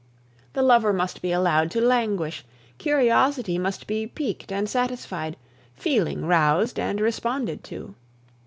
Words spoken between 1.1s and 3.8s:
be allowed to languish, curiosity